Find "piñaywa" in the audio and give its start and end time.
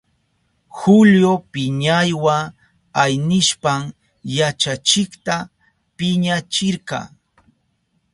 1.51-2.37